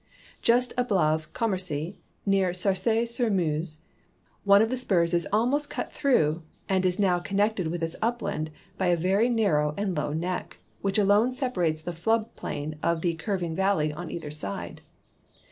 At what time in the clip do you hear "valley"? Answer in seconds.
13.55-13.93